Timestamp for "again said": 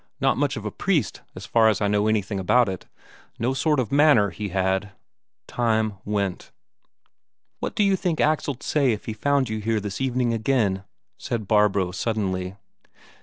10.33-11.47